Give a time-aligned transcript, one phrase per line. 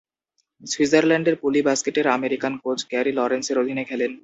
[0.63, 4.11] সুইজারল্যান্ডের পুলি বাস্কেটের আমেরিকান কোচ গ্যারি লরেন্সের অধীনে খেলেন।